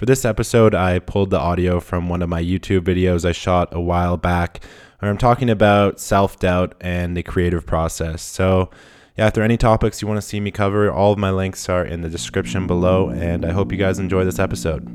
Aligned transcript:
For 0.00 0.06
this 0.06 0.24
episode, 0.24 0.74
I 0.74 0.98
pulled 0.98 1.28
the 1.28 1.38
audio 1.38 1.78
from 1.78 2.08
one 2.08 2.22
of 2.22 2.30
my 2.30 2.42
YouTube 2.42 2.80
videos 2.80 3.28
I 3.28 3.32
shot 3.32 3.68
a 3.70 3.82
while 3.82 4.16
back 4.16 4.64
where 4.98 5.10
I'm 5.10 5.18
talking 5.18 5.50
about 5.50 6.00
self 6.00 6.38
doubt 6.38 6.74
and 6.80 7.14
the 7.14 7.22
creative 7.22 7.66
process. 7.66 8.22
So, 8.22 8.70
yeah, 9.18 9.26
if 9.26 9.34
there 9.34 9.42
are 9.42 9.44
any 9.44 9.58
topics 9.58 10.00
you 10.00 10.08
want 10.08 10.16
to 10.16 10.26
see 10.26 10.40
me 10.40 10.52
cover, 10.52 10.90
all 10.90 11.12
of 11.12 11.18
my 11.18 11.30
links 11.30 11.68
are 11.68 11.84
in 11.84 12.00
the 12.00 12.08
description 12.08 12.66
below, 12.66 13.10
and 13.10 13.44
I 13.44 13.52
hope 13.52 13.72
you 13.72 13.76
guys 13.76 13.98
enjoy 13.98 14.24
this 14.24 14.38
episode. 14.38 14.88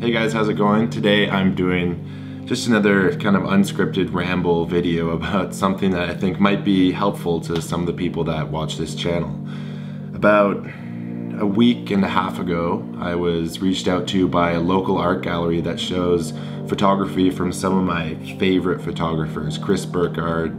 Hey 0.00 0.10
guys, 0.10 0.32
how's 0.32 0.48
it 0.48 0.54
going? 0.54 0.90
Today 0.90 1.30
I'm 1.30 1.54
doing 1.54 2.42
just 2.46 2.66
another 2.66 3.16
kind 3.20 3.36
of 3.36 3.42
unscripted 3.44 4.12
ramble 4.12 4.66
video 4.66 5.10
about 5.10 5.54
something 5.64 5.92
that 5.92 6.10
I 6.10 6.16
think 6.16 6.40
might 6.40 6.64
be 6.64 6.90
helpful 6.90 7.40
to 7.42 7.62
some 7.62 7.82
of 7.82 7.86
the 7.86 7.92
people 7.92 8.24
that 8.24 8.48
watch 8.48 8.76
this 8.76 8.96
channel. 8.96 9.30
About 10.14 10.66
a 11.40 11.46
week 11.46 11.90
and 11.90 12.04
a 12.04 12.08
half 12.08 12.38
ago, 12.38 12.86
I 12.98 13.14
was 13.14 13.60
reached 13.60 13.88
out 13.88 14.06
to 14.08 14.28
by 14.28 14.52
a 14.52 14.60
local 14.60 14.98
art 14.98 15.22
gallery 15.22 15.60
that 15.62 15.80
shows 15.80 16.32
photography 16.68 17.30
from 17.30 17.52
some 17.52 17.76
of 17.76 17.84
my 17.84 18.14
favorite 18.38 18.80
photographers 18.82 19.56
Chris 19.56 19.86
Burkard, 19.86 20.52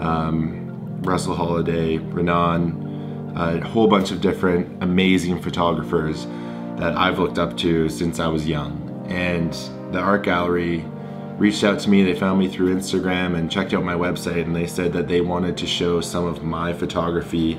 um, 0.00 1.02
Russell 1.02 1.34
Holliday, 1.34 1.98
Renan, 1.98 3.32
a 3.36 3.60
whole 3.66 3.86
bunch 3.86 4.10
of 4.10 4.20
different 4.20 4.82
amazing 4.82 5.42
photographers 5.42 6.26
that 6.78 6.96
I've 6.96 7.18
looked 7.18 7.38
up 7.38 7.56
to 7.58 7.88
since 7.88 8.18
I 8.18 8.26
was 8.26 8.46
young. 8.46 9.06
And 9.08 9.52
the 9.92 10.00
art 10.00 10.22
gallery 10.22 10.84
reached 11.36 11.64
out 11.64 11.80
to 11.80 11.90
me. 11.90 12.02
They 12.02 12.14
found 12.18 12.38
me 12.38 12.48
through 12.48 12.74
Instagram 12.74 13.36
and 13.36 13.50
checked 13.50 13.74
out 13.74 13.84
my 13.84 13.94
website, 13.94 14.42
and 14.42 14.56
they 14.56 14.66
said 14.66 14.92
that 14.94 15.08
they 15.08 15.20
wanted 15.20 15.56
to 15.58 15.66
show 15.66 16.00
some 16.00 16.24
of 16.24 16.42
my 16.42 16.72
photography 16.72 17.58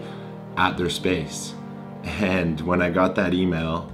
at 0.58 0.78
their 0.78 0.90
space. 0.90 1.55
And 2.06 2.62
when 2.62 2.82
I 2.82 2.90
got 2.90 3.16
that 3.16 3.34
email, 3.34 3.92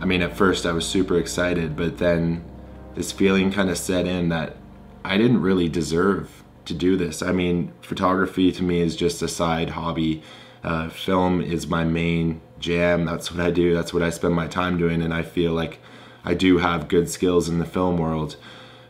I 0.00 0.04
mean, 0.04 0.22
at 0.22 0.36
first 0.36 0.66
I 0.66 0.72
was 0.72 0.86
super 0.86 1.16
excited, 1.16 1.76
but 1.76 1.98
then 1.98 2.44
this 2.94 3.10
feeling 3.10 3.50
kind 3.50 3.70
of 3.70 3.78
set 3.78 4.06
in 4.06 4.28
that 4.28 4.56
I 5.04 5.16
didn't 5.16 5.40
really 5.40 5.68
deserve 5.68 6.42
to 6.66 6.74
do 6.74 6.96
this. 6.96 7.22
I 7.22 7.32
mean, 7.32 7.72
photography 7.80 8.52
to 8.52 8.62
me 8.62 8.80
is 8.80 8.94
just 8.94 9.22
a 9.22 9.28
side 9.28 9.70
hobby. 9.70 10.22
Uh, 10.62 10.90
film 10.90 11.40
is 11.40 11.66
my 11.66 11.84
main 11.84 12.40
jam. 12.58 13.04
That's 13.04 13.32
what 13.32 13.40
I 13.40 13.50
do. 13.50 13.74
That's 13.74 13.92
what 13.92 14.02
I 14.02 14.10
spend 14.10 14.34
my 14.34 14.46
time 14.46 14.78
doing. 14.78 15.02
And 15.02 15.12
I 15.12 15.22
feel 15.22 15.52
like 15.52 15.80
I 16.24 16.34
do 16.34 16.58
have 16.58 16.88
good 16.88 17.10
skills 17.10 17.48
in 17.48 17.58
the 17.58 17.64
film 17.64 17.96
world. 17.96 18.36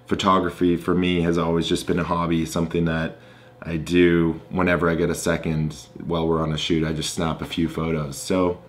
Photography 0.06 0.76
for 0.76 0.94
me 0.94 1.22
has 1.22 1.38
always 1.38 1.66
just 1.66 1.86
been 1.86 1.98
a 1.98 2.04
hobby, 2.04 2.44
something 2.44 2.84
that 2.84 3.16
I 3.64 3.76
do 3.76 4.40
whenever 4.50 4.90
I 4.90 4.94
get 4.94 5.10
a 5.10 5.14
second 5.14 5.76
while 6.04 6.26
we're 6.26 6.42
on 6.42 6.52
a 6.52 6.58
shoot. 6.58 6.86
I 6.86 6.92
just 6.92 7.14
snap 7.14 7.40
a 7.40 7.46
few 7.46 7.68
photos. 7.68 8.16
So 8.16 8.60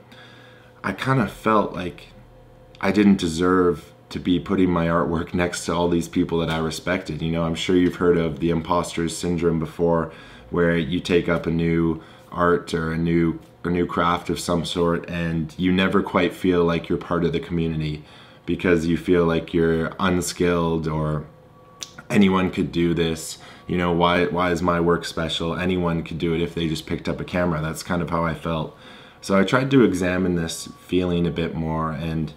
I 0.83 0.91
kind 0.91 1.19
of 1.19 1.31
felt 1.31 1.73
like 1.73 2.07
I 2.79 2.91
didn't 2.91 3.17
deserve 3.17 3.91
to 4.09 4.19
be 4.19 4.39
putting 4.39 4.69
my 4.69 4.87
artwork 4.87 5.33
next 5.33 5.65
to 5.65 5.73
all 5.73 5.89
these 5.89 6.07
people 6.07 6.37
that 6.39 6.49
I 6.49 6.59
respected. 6.59 7.21
You 7.21 7.31
know, 7.31 7.43
I'm 7.43 7.55
sure 7.55 7.75
you've 7.75 7.95
heard 7.95 8.17
of 8.17 8.39
the 8.39 8.51
imposter 8.51 9.09
syndrome 9.09 9.59
before, 9.59 10.13
where 10.51 10.77
you 10.77 10.99
take 10.99 11.27
up 11.27 11.47
a 11.47 11.51
new 11.51 12.03
art 12.31 12.73
or 12.73 12.91
a 12.91 12.97
new 12.97 13.39
a 13.63 13.69
new 13.69 13.85
craft 13.85 14.29
of 14.29 14.39
some 14.39 14.65
sort 14.65 15.09
and 15.09 15.55
you 15.57 15.71
never 15.71 16.03
quite 16.03 16.33
feel 16.33 16.65
like 16.65 16.89
you're 16.89 16.97
part 16.97 17.23
of 17.23 17.31
the 17.31 17.39
community 17.39 18.03
because 18.45 18.85
you 18.85 18.97
feel 18.97 19.25
like 19.25 19.53
you're 19.53 19.93
unskilled 19.99 20.85
or 20.85 21.25
anyone 22.09 22.49
could 22.49 22.71
do 22.71 22.93
this 22.93 23.37
you 23.67 23.77
know 23.77 23.91
why 23.91 24.25
why 24.25 24.51
is 24.51 24.61
my 24.61 24.79
work 24.79 25.05
special? 25.05 25.55
Anyone 25.55 26.03
could 26.03 26.17
do 26.17 26.33
it 26.33 26.41
if 26.41 26.53
they 26.53 26.67
just 26.67 26.85
picked 26.85 27.07
up 27.07 27.19
a 27.19 27.23
camera. 27.23 27.61
That's 27.61 27.83
kind 27.83 28.01
of 28.01 28.09
how 28.09 28.23
i 28.23 28.33
felt. 28.33 28.77
So 29.21 29.39
i 29.39 29.43
tried 29.43 29.71
to 29.71 29.83
examine 29.83 30.35
this 30.35 30.67
feeling 30.81 31.25
a 31.25 31.31
bit 31.31 31.55
more 31.55 31.91
and 31.91 32.33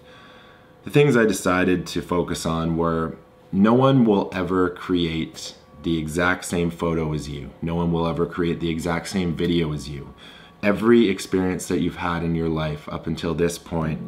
the 0.83 0.89
things 0.89 1.17
i 1.17 1.25
decided 1.25 1.85
to 1.87 2.01
focus 2.01 2.45
on 2.45 2.77
were 2.77 3.17
no 3.51 3.73
one 3.73 4.05
will 4.05 4.29
ever 4.33 4.69
create 4.69 5.55
the 5.83 5.97
exact 5.97 6.45
same 6.45 6.71
photo 6.71 7.13
as 7.13 7.29
you. 7.29 7.51
No 7.61 7.75
one 7.75 7.91
will 7.91 8.07
ever 8.07 8.25
create 8.25 8.59
the 8.59 8.69
exact 8.69 9.07
same 9.07 9.35
video 9.35 9.73
as 9.73 9.89
you. 9.89 10.13
Every 10.63 11.09
experience 11.09 11.67
that 11.67 11.81
you've 11.81 11.97
had 11.97 12.23
in 12.23 12.35
your 12.35 12.49
life 12.49 12.89
up 12.89 13.05
until 13.05 13.35
this 13.35 13.57
point 13.57 14.01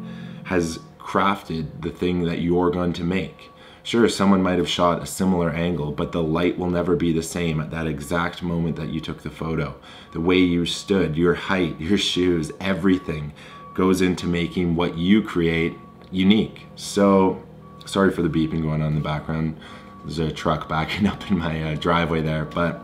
has 0.44 0.78
crafted 0.98 1.82
the 1.82 1.90
thing 1.90 2.24
that 2.24 2.40
you're 2.40 2.70
going 2.70 2.92
to 2.94 3.04
make 3.04 3.50
Sure, 3.82 4.08
someone 4.08 4.42
might 4.42 4.58
have 4.58 4.68
shot 4.68 5.02
a 5.02 5.06
similar 5.06 5.50
angle, 5.50 5.90
but 5.90 6.12
the 6.12 6.22
light 6.22 6.58
will 6.58 6.70
never 6.70 6.96
be 6.96 7.12
the 7.12 7.22
same 7.22 7.60
at 7.60 7.70
that 7.70 7.86
exact 7.86 8.42
moment 8.42 8.76
that 8.76 8.90
you 8.90 9.00
took 9.00 9.22
the 9.22 9.30
photo. 9.30 9.74
The 10.12 10.20
way 10.20 10.36
you 10.36 10.66
stood, 10.66 11.16
your 11.16 11.34
height, 11.34 11.80
your 11.80 11.96
shoes, 11.96 12.52
everything 12.60 13.32
goes 13.74 14.02
into 14.02 14.26
making 14.26 14.76
what 14.76 14.98
you 14.98 15.22
create 15.22 15.74
unique. 16.10 16.66
So, 16.76 17.42
sorry 17.86 18.10
for 18.10 18.22
the 18.22 18.28
beeping 18.28 18.62
going 18.62 18.82
on 18.82 18.88
in 18.88 18.94
the 18.94 19.00
background. 19.00 19.58
There's 20.04 20.18
a 20.18 20.30
truck 20.30 20.68
backing 20.68 21.06
up 21.08 21.30
in 21.30 21.38
my 21.38 21.72
uh, 21.72 21.74
driveway 21.76 22.20
there, 22.20 22.44
but 22.44 22.82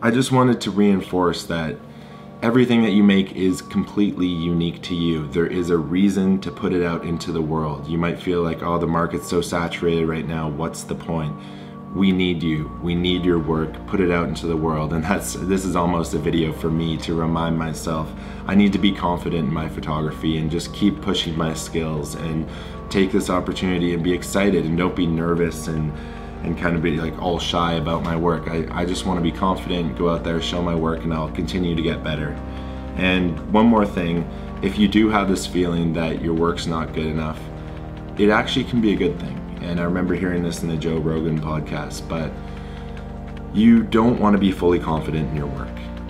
I 0.00 0.10
just 0.10 0.32
wanted 0.32 0.60
to 0.62 0.70
reinforce 0.70 1.44
that 1.44 1.76
Everything 2.46 2.84
that 2.84 2.92
you 2.92 3.02
make 3.02 3.34
is 3.34 3.60
completely 3.60 4.28
unique 4.28 4.80
to 4.82 4.94
you. 4.94 5.26
There 5.26 5.48
is 5.48 5.70
a 5.70 5.76
reason 5.76 6.40
to 6.42 6.52
put 6.52 6.72
it 6.72 6.80
out 6.80 7.04
into 7.04 7.32
the 7.32 7.42
world. 7.42 7.88
You 7.88 7.98
might 7.98 8.20
feel 8.20 8.40
like, 8.40 8.62
oh, 8.62 8.78
the 8.78 8.86
market's 8.86 9.28
so 9.28 9.40
saturated 9.40 10.06
right 10.06 10.24
now. 10.24 10.48
What's 10.48 10.84
the 10.84 10.94
point? 10.94 11.36
We 11.92 12.12
need 12.12 12.44
you. 12.44 12.70
We 12.84 12.94
need 12.94 13.24
your 13.24 13.40
work. 13.40 13.84
Put 13.88 14.00
it 14.00 14.12
out 14.12 14.28
into 14.28 14.46
the 14.46 14.56
world. 14.56 14.92
And 14.92 15.02
that's 15.02 15.32
this 15.32 15.64
is 15.64 15.74
almost 15.74 16.14
a 16.14 16.18
video 16.18 16.52
for 16.52 16.70
me 16.70 16.96
to 16.98 17.16
remind 17.16 17.58
myself 17.58 18.08
I 18.46 18.54
need 18.54 18.72
to 18.74 18.78
be 18.78 18.92
confident 18.92 19.48
in 19.48 19.52
my 19.52 19.68
photography 19.68 20.38
and 20.38 20.48
just 20.48 20.72
keep 20.72 21.00
pushing 21.00 21.36
my 21.36 21.52
skills 21.52 22.14
and 22.14 22.48
take 22.90 23.10
this 23.10 23.28
opportunity 23.28 23.92
and 23.92 24.04
be 24.04 24.12
excited 24.12 24.66
and 24.66 24.78
don't 24.78 24.94
be 24.94 25.08
nervous 25.08 25.66
and 25.66 25.92
and 26.46 26.56
kind 26.56 26.76
of 26.76 26.82
be 26.82 26.96
like 26.96 27.20
all 27.20 27.38
shy 27.38 27.74
about 27.74 28.02
my 28.02 28.16
work. 28.16 28.48
I, 28.48 28.66
I 28.70 28.84
just 28.84 29.04
want 29.04 29.18
to 29.18 29.22
be 29.22 29.36
confident, 29.36 29.98
go 29.98 30.08
out 30.08 30.24
there, 30.24 30.40
show 30.40 30.62
my 30.62 30.74
work, 30.74 31.02
and 31.04 31.12
I'll 31.12 31.30
continue 31.32 31.74
to 31.74 31.82
get 31.82 32.02
better. 32.02 32.30
And 32.96 33.38
one 33.52 33.66
more 33.66 33.84
thing, 33.84 34.28
if 34.62 34.78
you 34.78 34.88
do 34.88 35.10
have 35.10 35.28
this 35.28 35.46
feeling 35.46 35.92
that 35.94 36.22
your 36.22 36.34
work's 36.34 36.66
not 36.66 36.94
good 36.94 37.06
enough, 37.06 37.40
it 38.16 38.30
actually 38.30 38.64
can 38.64 38.80
be 38.80 38.92
a 38.92 38.96
good 38.96 39.18
thing. 39.20 39.38
And 39.60 39.80
I 39.80 39.82
remember 39.84 40.14
hearing 40.14 40.42
this 40.42 40.62
in 40.62 40.68
the 40.68 40.76
Joe 40.76 40.98
Rogan 40.98 41.40
podcast, 41.40 42.08
but 42.08 42.30
you 43.52 43.82
don't 43.82 44.20
want 44.20 44.34
to 44.34 44.38
be 44.38 44.52
fully 44.52 44.78
confident 44.78 45.28
in 45.30 45.36
your 45.36 45.46
work 45.46 45.68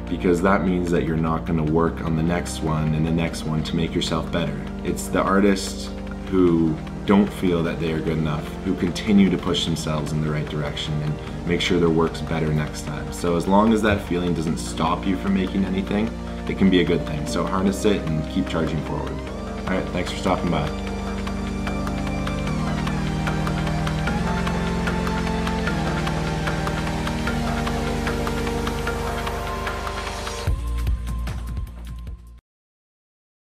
because 0.08 0.40
that 0.42 0.64
means 0.64 0.90
that 0.90 1.04
you're 1.04 1.16
not 1.16 1.46
going 1.46 1.64
to 1.64 1.72
work 1.72 2.02
on 2.02 2.14
the 2.14 2.22
next 2.22 2.62
one 2.62 2.94
and 2.94 3.04
the 3.04 3.10
next 3.10 3.44
one 3.44 3.62
to 3.64 3.74
make 3.74 3.94
yourself 3.94 4.30
better. 4.30 4.60
It's 4.84 5.08
the 5.08 5.20
artist 5.20 5.90
who 6.30 6.76
don't 7.06 7.32
feel 7.32 7.62
that 7.62 7.80
they 7.80 7.92
are 7.92 8.00
good 8.00 8.18
enough, 8.18 8.44
who 8.64 8.74
continue 8.74 9.30
to 9.30 9.38
push 9.38 9.64
themselves 9.64 10.12
in 10.12 10.20
the 10.20 10.30
right 10.30 10.48
direction 10.48 10.92
and 11.02 11.46
make 11.46 11.60
sure 11.60 11.78
their 11.78 11.88
work's 11.88 12.20
better 12.20 12.52
next 12.52 12.84
time. 12.84 13.12
So 13.12 13.36
as 13.36 13.46
long 13.46 13.72
as 13.72 13.80
that 13.82 14.02
feeling 14.06 14.34
doesn't 14.34 14.58
stop 14.58 15.06
you 15.06 15.16
from 15.16 15.34
making 15.34 15.64
anything, 15.64 16.08
it 16.48 16.58
can 16.58 16.68
be 16.68 16.80
a 16.80 16.84
good 16.84 17.06
thing. 17.06 17.26
So 17.26 17.46
harness 17.46 17.84
it 17.84 18.02
and 18.02 18.28
keep 18.32 18.48
charging 18.48 18.82
forward. 18.84 19.12
All 19.12 19.74
right, 19.74 19.88
thanks 19.90 20.12
for 20.12 20.18
stopping 20.18 20.50
by. 20.50 20.85